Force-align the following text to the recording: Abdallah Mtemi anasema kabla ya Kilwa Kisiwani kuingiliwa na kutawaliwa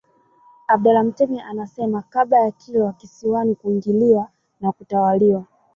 Abdallah 0.67 1.03
Mtemi 1.03 1.39
anasema 1.41 2.01
kabla 2.01 2.39
ya 2.39 2.51
Kilwa 2.51 2.93
Kisiwani 2.93 3.55
kuingiliwa 3.55 4.29
na 4.61 4.71
kutawaliwa 4.71 5.45